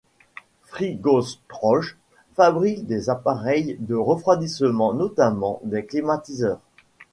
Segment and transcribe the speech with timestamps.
[0.63, 1.91] Frigostroj
[2.33, 6.59] fabrique des appareils de refroidissement, notamment des climatiseurs.